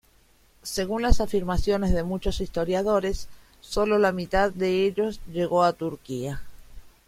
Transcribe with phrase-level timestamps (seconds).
[0.63, 3.27] Según las afirmaciones de muchos historiadores,
[3.59, 6.41] sólo la mitad de ellos llegó a Turquía.